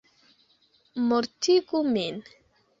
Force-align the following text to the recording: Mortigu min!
Mortigu 1.11 1.85
min! 1.93 2.21